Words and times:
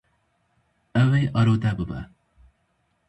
Ew 1.01 1.11
ê 1.19 1.21
arode 1.39 1.71
bibe. 1.77 1.99